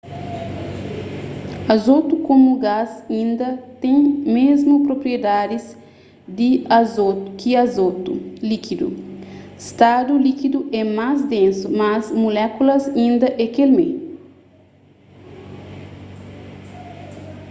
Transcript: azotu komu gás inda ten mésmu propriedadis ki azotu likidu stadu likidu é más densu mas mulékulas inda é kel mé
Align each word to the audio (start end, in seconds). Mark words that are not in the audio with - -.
azotu 1.73 2.13
komu 2.25 2.53
gás 2.65 2.91
inda 3.23 3.49
ten 3.81 3.99
mésmu 4.35 4.75
propriedadis 4.87 5.65
ki 7.39 7.51
azotu 7.63 8.11
likidu 8.49 8.87
stadu 9.67 10.13
likidu 10.25 10.59
é 10.79 10.81
más 10.97 11.19
densu 11.33 11.65
mas 11.81 12.03
mulékulas 12.21 12.83
inda 13.09 13.27
é 13.43 13.45
kel 13.55 13.71
mé 13.77 13.87